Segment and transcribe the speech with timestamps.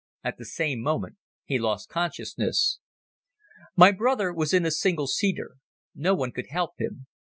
[0.23, 2.79] At the same moment he lost consciousness.
[3.75, 5.57] My brother was in a single seater.
[5.93, 7.05] No one could help him.